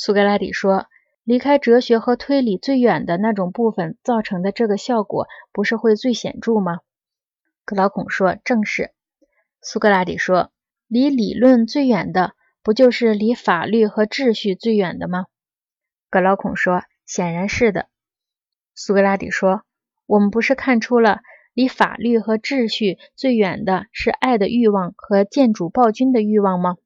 [0.00, 0.86] 苏格拉底说
[1.24, 6.78] ：“离开哲学和推理最远的那种部分造成的这个效果，不是会最显著吗？”
[7.66, 8.92] 格劳孔说：“正是。”
[9.60, 10.52] 苏格拉底说
[10.86, 15.26] ：“离理论最远的，不就是离法律和秩序最远的吗？”
[16.10, 17.88] 格劳孔说：“显然是的。”
[18.76, 19.62] 苏格拉底说
[20.06, 21.22] ：“我们不是看出了
[21.54, 26.76] 离法律和秩序最远的是爱的欲望和见主暴君的欲望吗？”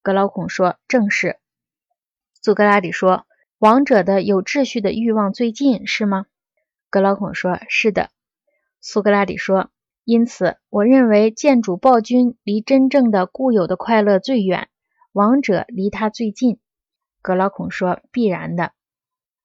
[0.00, 1.36] 格劳孔说：“正是。”
[2.44, 3.24] 苏格拉底说
[3.60, 6.26] ：“王者的有秩序的欲望最近，是吗？”
[6.90, 8.10] 格劳孔说：“是的。”
[8.82, 9.70] 苏格拉底说
[10.02, 14.68] ：“因此，我认为建主暴君离真正的固有的快乐最远，
[15.12, 16.58] 王者离他最近。”
[17.22, 18.72] 格劳孔说：“必然的。”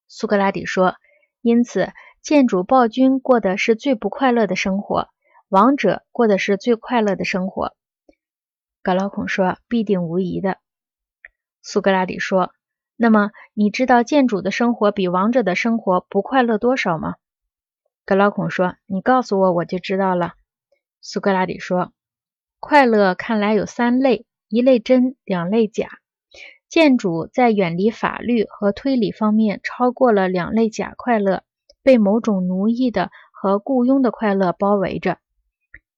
[0.09, 0.95] 苏格拉底说
[1.42, 5.09] ：“因此，建主暴君过的是最不快乐的生活，
[5.50, 7.76] 王者过的是最快乐的生活。”
[8.82, 10.58] 格劳孔说：“必定无疑的。”
[11.62, 12.52] 苏格拉底说。
[13.00, 17.16] 那么你知道建主的生活比王者的生活不快乐多少吗？
[18.06, 20.34] 格劳孔说：“你告诉我，我就知道了。”
[21.00, 21.94] 苏格拉底说
[22.59, 25.90] ：“快乐看来有三类，一类真，两类假。
[26.68, 31.44] 建主在远离法律和推理方面超过了两类假快乐，
[31.84, 35.20] 被某种奴役的和雇佣的快乐包围着，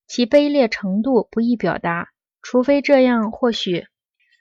[0.06, 2.10] 其卑劣程度不易表达，
[2.42, 3.88] 除非这样，或许。”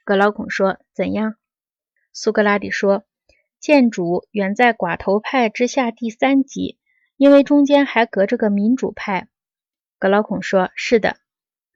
[0.03, 1.35] 格劳孔说：“怎样？”
[2.11, 3.03] 苏格拉底说
[3.61, 6.77] ：“建主远在寡头派之下第三级，
[7.15, 9.27] 因为中间还隔着个民主派。”
[9.99, 11.17] 格劳孔说：“是的。”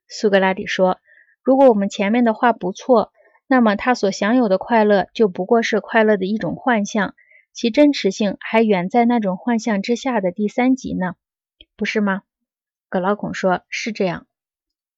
[0.07, 0.99] 苏格拉底说
[1.43, 3.13] ：“如果我们前面的话不错，
[3.47, 7.15] 那么他所享有的快乐就不过是快乐的一种幻象，
[7.53, 11.15] 其真实性还远在那种幻象之下的第三级呢，
[11.75, 12.23] 不是吗？”
[12.89, 14.27] 格劳孔说：“是这样。”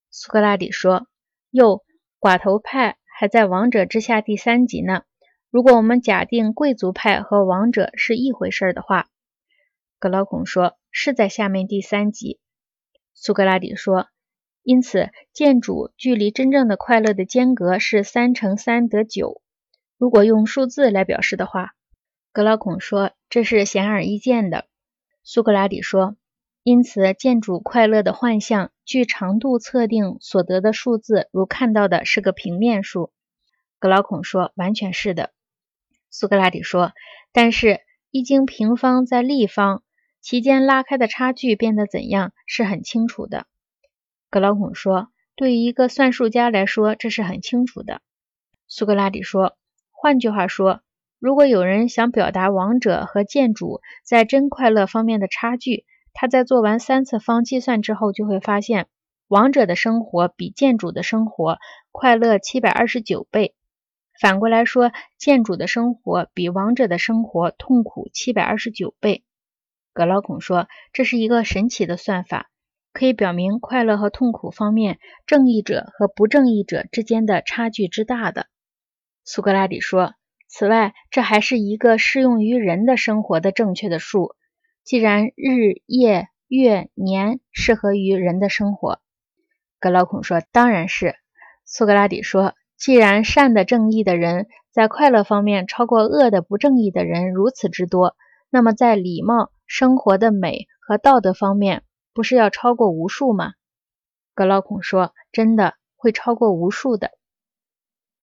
[0.09, 1.07] 苏格拉底说
[1.51, 1.83] ：“又
[2.19, 5.03] 寡头派还在王者之下第三级呢。”
[5.55, 9.07] 如果我们假定贵族派和王者是一回事的话，
[9.99, 12.41] 格劳孔说是在下面第三级。
[13.13, 14.09] 苏格拉底说，
[14.63, 19.41] 因此建主距离真正的快乐的间隔是三乘三得九。
[19.97, 21.71] 如果用数字来表示的话，
[22.33, 24.65] 格劳孔说这是显而易见的。
[25.23, 26.17] 苏格拉底说，
[26.63, 33.13] 因此建筑快乐的幻象据长度测定所得的数字，如看到的是个平面数。
[33.79, 35.31] 格劳孔说，完全是的。
[36.17, 36.93] 苏格拉底说
[37.33, 39.83] ：“但是，一经平方在立方，
[40.21, 43.47] 其间拉开的差距变得怎样是很清楚的。”
[44.31, 47.99] 格劳孔说：“对于一个算术家来说，这是很清楚的。”
[48.65, 49.57] 苏格拉底说
[49.91, 50.79] ：“换句话说，
[51.19, 55.83] 如果有人想表达王者和建主在真快乐方面的差距，
[56.13, 58.87] 他在做完三次方计算之后，就会发现
[59.27, 61.57] 王者的生活比建主的生活
[61.91, 63.53] 快乐七百二十九倍。”
[64.21, 69.25] 反过来说，建主的生活比王者的生活痛苦七百二十九倍。
[69.93, 72.49] 格劳孔说，这是一个神奇的算法，
[72.93, 78.47] 可以表明快乐和痛苦方面正义者和不正义者之间的差距之大的。
[79.25, 80.13] 苏格拉底说，
[80.47, 84.35] 此外，这还是一个适用于人的生活的正确的数。
[84.83, 89.01] 既然日、夜、月、年适合于人的生活，
[89.79, 91.15] 格劳孔说，当然是。
[91.65, 92.53] 苏格拉底说。
[92.77, 98.15] 既然善的正义的人在快乐方面超过恶的不正义的人如此之多，
[98.49, 101.83] 那么在礼貌、生活的美和道德方面，
[102.13, 103.53] 不是要超过无数吗？
[104.33, 107.11] 格劳孔说：“真的会超过无数的。”